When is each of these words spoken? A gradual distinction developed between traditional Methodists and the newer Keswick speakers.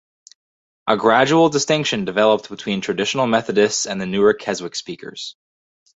A 0.87 0.97
gradual 0.97 1.49
distinction 1.49 2.05
developed 2.05 2.49
between 2.49 2.81
traditional 2.81 3.27
Methodists 3.27 3.85
and 3.85 4.01
the 4.01 4.07
newer 4.07 4.33
Keswick 4.33 4.73
speakers. 4.73 5.35